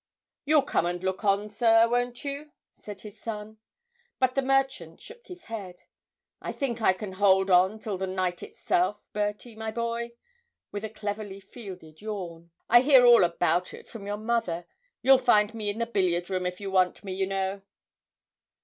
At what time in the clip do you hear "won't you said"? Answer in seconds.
1.87-3.01